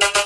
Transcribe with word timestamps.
Don't 0.00 0.21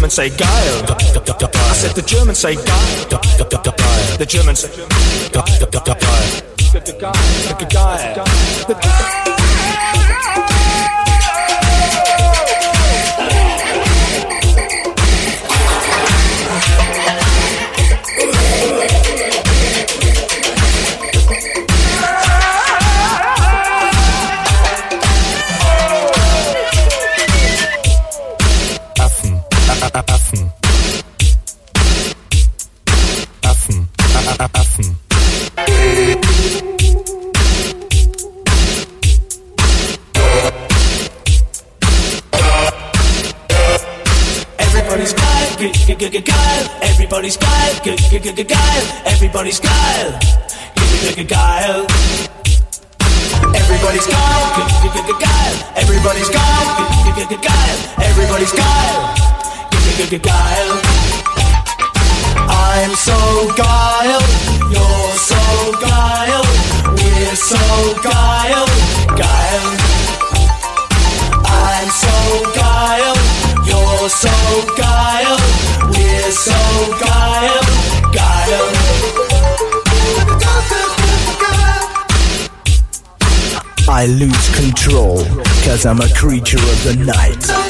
Germans 0.00 0.14
say 0.14 0.30
Geil. 0.30 0.88
I 0.88 1.74
said 1.74 1.94
the 1.94 2.00
Germans 2.00 2.38
say 2.38 2.54
Geil. 2.54 4.18
The 4.18 4.24
Germans. 4.24 4.60
say 4.60 4.70
Geil. 5.30 5.60
The 6.70 6.92
Geil. 6.98 7.18
The 7.58 7.66
Geil. 7.66 8.66
The 8.66 8.74
Geil. 8.74 9.39
Guile. 47.82 48.86
Everybody's 49.06 49.58
Guile. 49.58 50.18
Guile. 51.26 51.86
Everybody's 53.56 54.06
Guile. 54.06 54.68
Guile. 55.18 55.56
Everybody's 55.76 56.28
Guile. 56.28 57.16
Guile. 57.40 57.78
Everybody's 58.02 58.52
Guile. 58.52 59.14
Guile. 60.10 60.80
I'm 62.50 62.94
so 62.96 63.50
Guile. 63.56 63.79
I 84.00 84.06
lose 84.06 84.48
control, 84.56 85.18
cause 85.62 85.84
I'm 85.84 86.00
a 86.00 86.08
creature 86.14 86.56
of 86.56 86.84
the 86.84 87.04
night. 87.04 87.69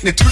The 0.00 0.12
two 0.12 0.27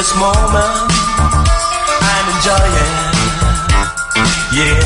this 0.00 0.16
moment 0.16 0.88
I'm 2.08 2.26
enjoying. 2.32 2.94
Yeah. 4.56 4.80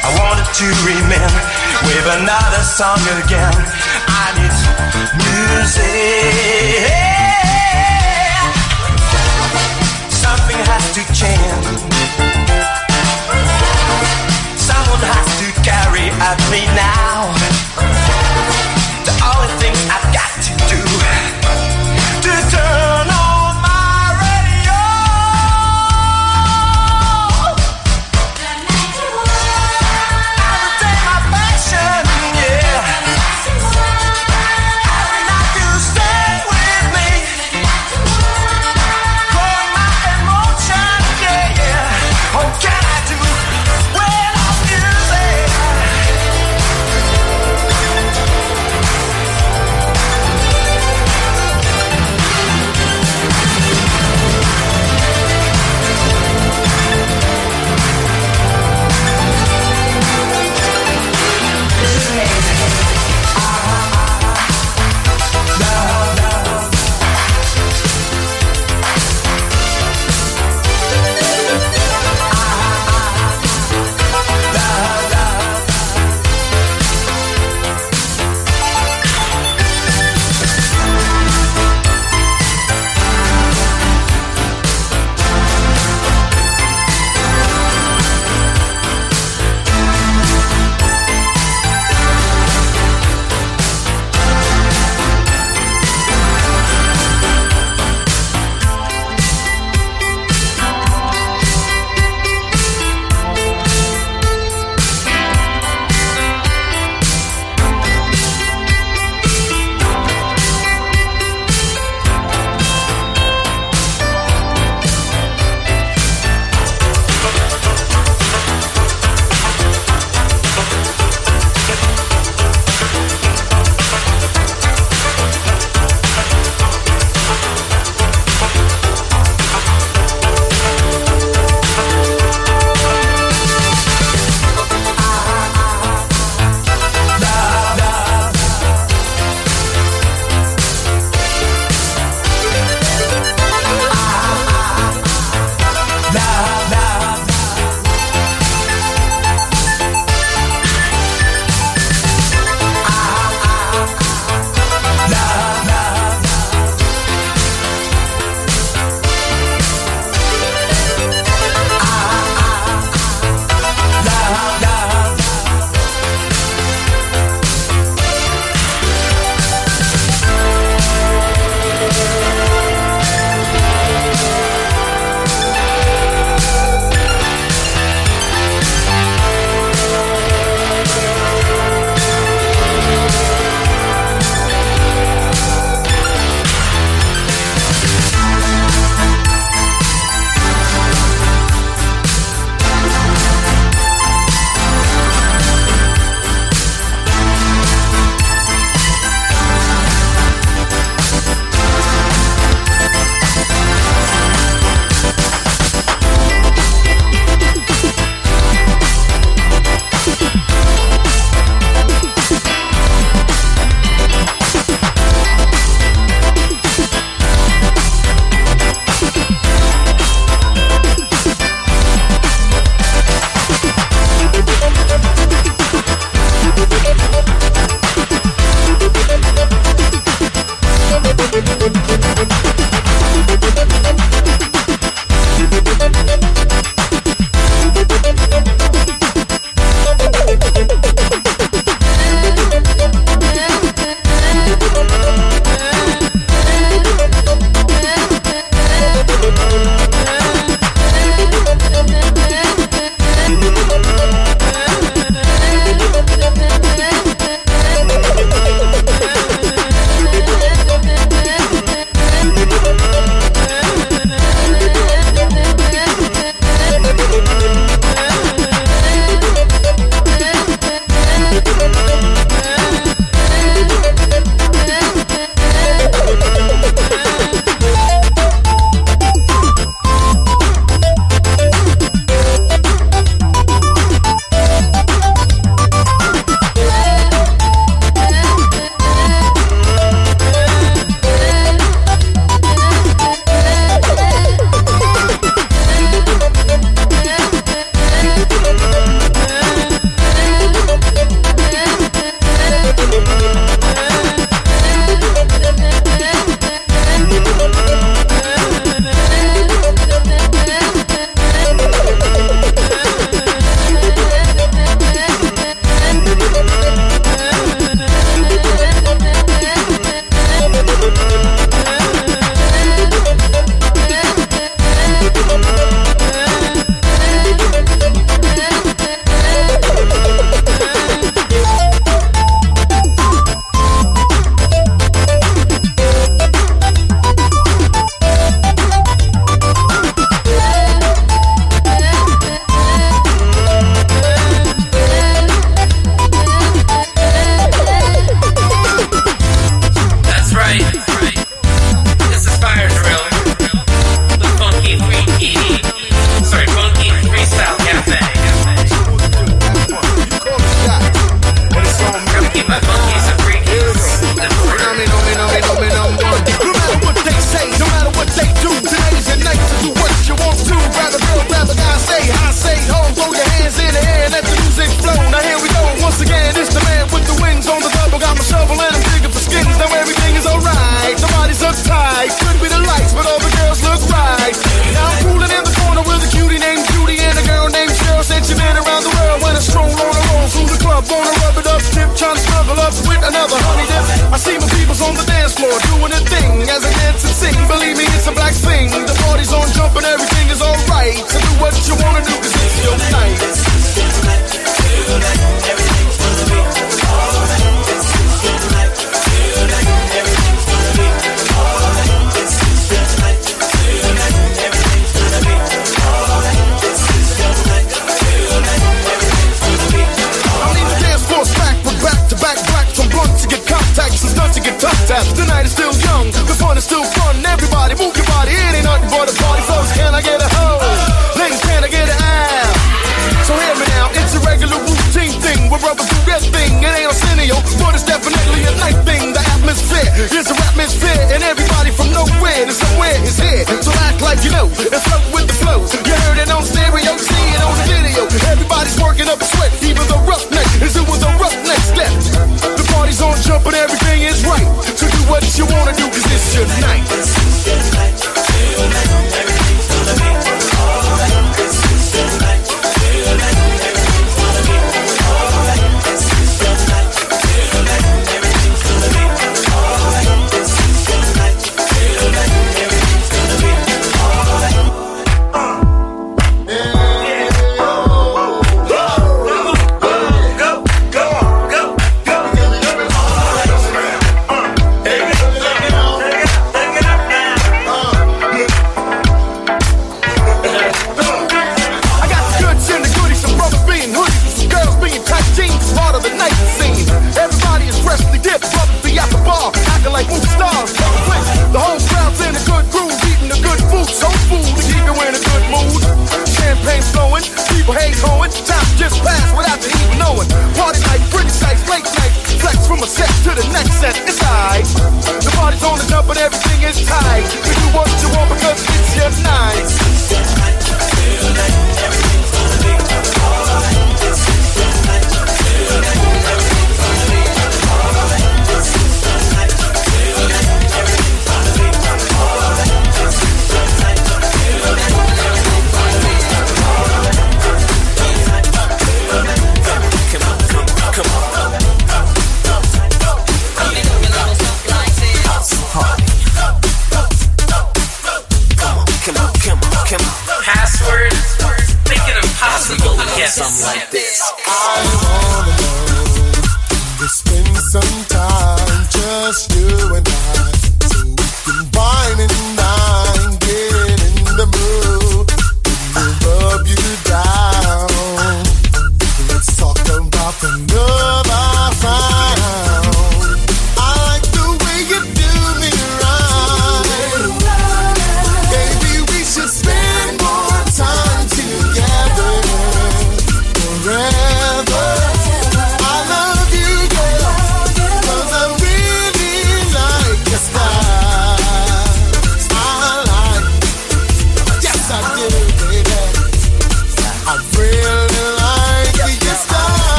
I 0.00 0.08
wanted 0.16 0.48
to 0.60 0.66
remember 0.88 1.42
with 1.88 2.06
another 2.08 2.62
song 2.64 3.04
again. 3.20 3.52
I 4.08 4.32
need 4.40 4.56
music. 5.20 6.41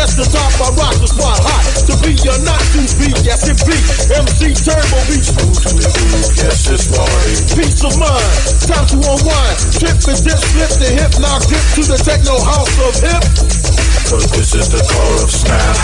Yes, 0.00 0.16
the 0.16 0.24
top 0.24 0.48
I 0.64 0.72
rock 0.80 0.96
the 0.96 1.12
spot 1.12 1.44
hot. 1.44 1.60
To 1.84 1.92
be 2.00 2.16
or 2.24 2.40
not 2.40 2.56
to 2.72 2.80
be, 2.96 3.12
yes 3.20 3.44
it 3.44 3.60
be. 3.68 3.76
MC 4.08 4.56
Turbo 4.56 4.96
B. 5.04 5.20
Yes, 6.40 6.72
it's 6.72 6.88
party. 6.88 7.36
Peace 7.52 7.84
of 7.84 8.00
mind, 8.00 8.32
time 8.64 8.88
to 8.88 8.96
unwind. 8.96 9.60
Trip 9.76 10.00
and 10.08 10.16
dip, 10.24 10.40
flip 10.56 10.72
the 10.80 10.88
hip, 10.88 11.12
now 11.20 11.36
dip 11.44 11.60
to 11.76 11.84
the 11.84 12.00
techno 12.00 12.40
house 12.40 12.80
of 12.80 12.96
hip. 12.96 13.20
Cause 14.08 14.24
this 14.32 14.56
is 14.56 14.72
the 14.72 14.80
core 14.88 15.20
of 15.20 15.28
snap. 15.28 15.76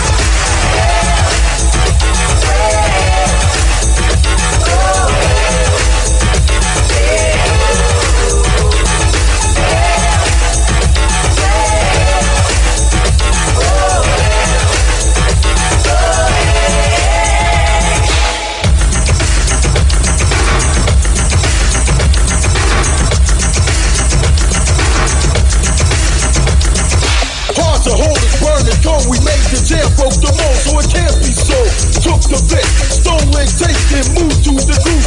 Broke 29.95 30.17
the 30.19 30.31
mold, 30.35 30.57
so 30.59 30.79
it 30.79 30.87
can't 30.91 31.17
be 31.23 31.31
so. 31.31 31.59
Took 32.03 32.21
the 32.27 32.39
bit, 32.49 32.67
stolen, 32.91 33.47
taken, 33.55 34.03
moved 34.17 34.43
to 34.43 34.53
the 34.57 34.75
groove, 34.83 35.05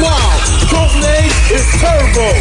Wild. 0.00 0.40
Code 0.70 1.00
name 1.02 1.30
is 1.52 1.64
Turbo. 1.80 2.34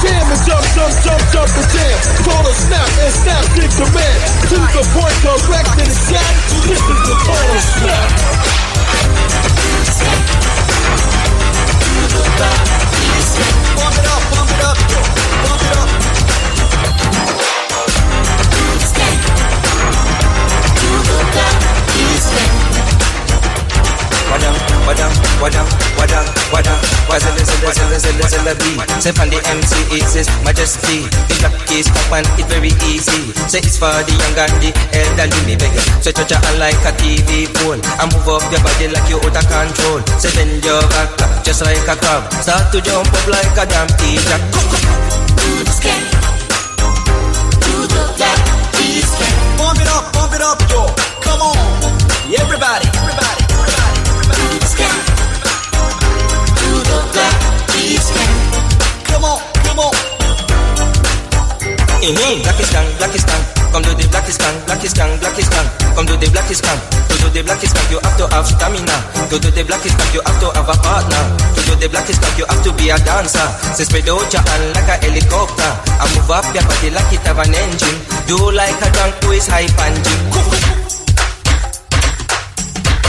Jam 0.00 0.32
and 0.32 0.40
jump, 0.46 0.64
jump, 0.72 0.94
jump, 1.04 1.20
jump 1.30 1.50
and 1.60 1.68
jam. 1.68 1.98
Total 2.24 2.54
snap 2.54 2.88
and 3.04 3.12
snap 3.12 3.44
in 3.60 3.68
command. 3.68 4.20
To 4.48 4.56
the 4.56 4.80
point, 4.96 5.12
correct 5.20 5.68
and 5.76 5.80
exact. 5.84 6.36
This 6.64 6.80
is 6.80 7.00
the 7.04 7.14
total 7.20 7.60
snap. 7.60 8.08
Pump 13.76 13.96
it 13.96 14.06
up, 14.08 14.22
pump 14.32 14.50
it 14.50 14.60
up, 14.64 14.76
pump 15.44 15.62
it 15.62 15.76
up. 15.76 15.90
Wadam, 24.30 24.54
wadam, 24.86 25.12
wadam, 25.42 25.66
wadam, 25.98 26.24
wadam, 26.54 26.78
wazilla, 27.10 27.42
zilla, 27.42 27.70
zilla, 27.74 27.98
zilla, 27.98 28.26
zilla, 28.30 28.52
B. 28.54 28.64
Say 29.02 29.10
from 29.10 29.28
the 29.28 29.42
MC, 29.42 29.74
His 29.90 30.30
Majesty. 30.46 31.02
The 31.26 31.34
black 31.42 31.54
keys 31.66 31.90
up 31.90 32.14
and 32.14 32.26
it 32.38 32.46
very 32.46 32.70
easy. 32.86 33.34
Say 33.50 33.58
it's 33.58 33.74
for 33.74 33.90
the 33.90 34.14
young 34.14 34.38
and 34.38 34.54
the 34.62 34.70
elderly, 34.94 35.40
me 35.46 35.54
beg 35.58 35.74
you. 35.74 35.82
Say 35.98 36.14
your 36.14 36.38
hand 36.38 36.58
like 36.62 36.78
a 36.86 36.94
TV 36.94 37.50
pole. 37.58 37.74
And 37.74 38.08
move 38.14 38.30
up 38.30 38.46
your 38.54 38.62
body 38.62 38.86
like 38.94 39.10
you 39.10 39.18
out 39.18 39.34
of 39.34 39.46
control. 39.50 39.98
Say 40.22 40.30
bend 40.38 40.62
your 40.62 40.78
back 40.94 41.10
just 41.42 41.66
like 41.66 41.82
a 41.90 41.98
crab. 41.98 42.22
Start 42.38 42.70
to 42.70 42.78
jump 42.80 43.10
up 43.10 43.26
like 43.26 43.58
a 43.58 43.66
damn 43.66 43.90
T-Jack. 43.98 44.42
Pump 49.58 49.78
it 49.80 49.88
up, 49.90 50.12
pump 50.14 50.32
it 50.34 50.42
up, 50.42 50.58
yo. 50.70 50.86
Come 51.18 51.42
on. 51.42 51.58
Everybody, 52.30 52.86
Come 66.00 66.06
the 66.06 66.16
do 66.16 66.24
the 66.24 67.44
you 67.92 68.00
have 68.00 68.16
to 68.16 68.24
have 68.32 68.46
stamina. 68.46 68.96
Do 69.28 69.38
the 69.38 69.52
you 69.52 70.20
have 70.24 70.40
to 70.40 70.48
have 70.56 70.68
a 70.68 70.76
partner. 70.80 71.22
Do 71.54 71.76
the 71.76 71.86
you 72.38 72.46
have 72.48 72.62
to 72.64 72.72
be 72.72 72.88
a 72.88 72.96
dancer. 73.04 73.46
Spread 73.76 74.08
out 74.08 74.32
your 74.32 74.42
hand 74.42 74.74
like 74.74 74.88
a 74.88 74.96
helicopter. 75.04 75.70
And 76.00 76.10
move 76.16 76.30
up 76.30 76.46
your 76.54 76.64
body 76.64 76.90
like 76.90 77.12
it 77.12 77.20
have 77.28 77.38
an 77.38 77.54
engine. 77.54 77.98
Do 78.26 78.50
like 78.50 78.80
a 78.80 78.88
drunk 78.90 79.14
who 79.22 79.32
is 79.32 79.46
high 79.46 79.68
panting. 79.76 80.24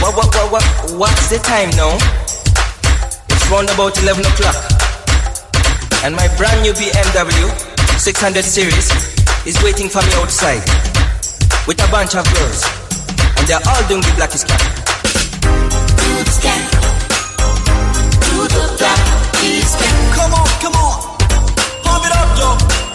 What, 0.03 0.15
what, 0.17 0.35
what, 0.35 0.51
what, 0.51 0.65
what's 0.99 1.29
the 1.29 1.39
time 1.39 1.69
now? 1.79 2.30
Round 3.51 3.69
about 3.69 4.01
11 4.01 4.23
o'clock. 4.23 4.55
And 6.05 6.15
my 6.15 6.25
brand 6.37 6.61
new 6.61 6.71
BMW 6.71 7.51
600 7.99 8.45
series 8.45 8.89
is 9.45 9.61
waiting 9.61 9.89
for 9.89 9.99
me 9.99 10.13
outside 10.23 10.63
with 11.67 11.83
a 11.83 11.91
bunch 11.91 12.15
of 12.15 12.23
girls. 12.33 12.63
And 13.35 13.45
they're 13.49 13.59
all 13.67 13.83
doing 13.89 14.03
the 14.03 14.13
blackest 14.15 14.47
cat. 14.47 14.61
Come 20.15 20.33
on, 20.33 20.47
come 20.61 20.75
on. 20.75 21.17
Pump 21.83 22.05
it 22.05 22.13
up, 22.15 22.37
yo. 22.39 22.90